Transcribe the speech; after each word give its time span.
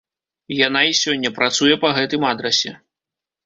Яна 0.67 0.81
і 0.93 0.95
сёння 1.01 1.33
працуе 1.37 1.77
па 1.87 1.95
гэтым 2.01 2.29
адрасе. 2.33 2.77